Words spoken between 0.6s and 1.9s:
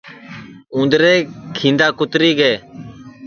اُندرے کھیندا